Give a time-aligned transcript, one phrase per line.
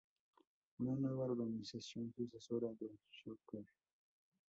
[0.79, 3.65] Una nueva organización sucesora de Shocker.